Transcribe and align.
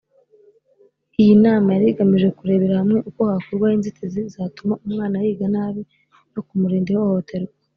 Iyi 1.19 1.31
inama 1.37 1.67
yari 1.75 1.85
igamije 1.91 2.27
kurebera 2.37 2.75
hamwe 2.81 2.99
uko 3.09 3.21
hakurwaho 3.31 3.73
inzitizi 3.77 4.21
zatuma 4.33 4.73
umwana 4.85 5.15
yiga 5.23 5.47
nabi 5.55 5.81
no 6.33 6.41
kumurinda 6.47 6.89
ihohoterwa 6.91 7.53